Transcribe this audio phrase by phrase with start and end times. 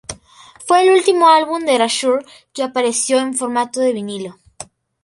[0.65, 4.39] Fue el último álbum de Erasure que apareció en formato de vinilo.